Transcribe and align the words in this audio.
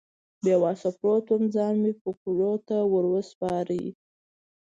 بې 0.43 0.53
وسه 0.63 0.89
پروت 0.97 1.25
وم، 1.31 1.43
ځان 1.55 1.73
مې 1.81 1.91
فکرونو 2.01 2.51
ته 2.67 2.77
ور 2.91 3.05
وسپاره. 3.15 3.79